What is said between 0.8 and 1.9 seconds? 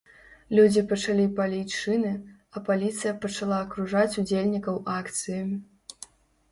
пачалі паліць